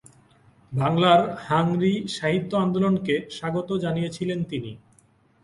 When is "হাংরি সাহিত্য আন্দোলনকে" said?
1.47-3.15